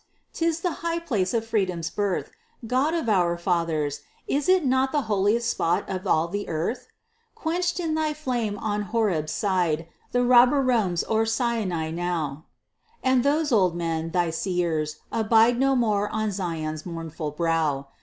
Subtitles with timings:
[0.33, 2.31] 'Tis the high place of Freedom's birth!
[2.65, 4.01] God of our fathers!
[4.25, 6.87] is it not The holiest spot of all the earth?
[7.35, 12.45] Quenched is thy flame on Horeb's side; The robber roams o'er Sinai now;
[13.03, 17.85] And those old men, thy seers, abide No more on Zion's mournful brow.